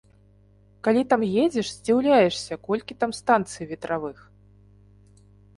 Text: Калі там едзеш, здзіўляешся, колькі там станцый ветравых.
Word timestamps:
Калі 0.85 1.03
там 1.11 1.21
едзеш, 1.43 1.67
здзіўляешся, 1.75 2.53
колькі 2.71 2.93
там 3.05 3.11
станцый 3.21 3.63
ветравых. 3.73 4.25